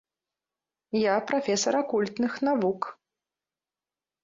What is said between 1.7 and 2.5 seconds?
акультных